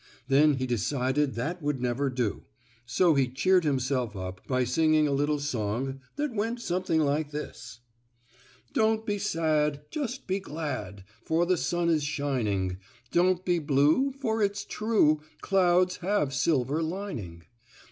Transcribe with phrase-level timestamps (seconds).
[0.27, 2.45] Then he decided that would never do,
[2.87, 7.81] so he cheered himself up by singing a little song that went something like this:
[8.73, 12.77] "Don't be sad, Just be glad, For the sun is shining.
[13.11, 17.43] Don't be blue, For it's true Clouds have silver lining.